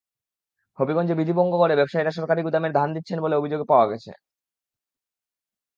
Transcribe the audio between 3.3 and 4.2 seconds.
অভিযোগ পাওয়া গেছে।